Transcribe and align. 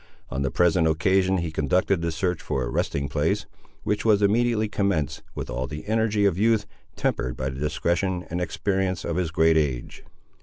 On 0.31 0.41
the 0.41 0.49
present 0.49 0.87
occasion 0.87 1.37
he 1.37 1.51
conducted 1.51 2.01
the 2.01 2.11
search 2.11 2.41
for 2.41 2.63
a 2.63 2.71
resting 2.71 3.07
place, 3.07 3.45
which 3.83 4.03
was 4.03 4.23
immediately 4.23 4.67
commenced, 4.67 5.21
with 5.35 5.47
all 5.47 5.67
the 5.67 5.85
energy 5.85 6.25
of 6.25 6.39
youth, 6.39 6.65
tempered 6.95 7.37
by 7.37 7.49
the 7.51 7.59
discretion 7.59 8.25
and 8.31 8.41
experience 8.41 9.05
of 9.05 9.17
his 9.17 9.29
great 9.29 9.57
age. 9.57 10.03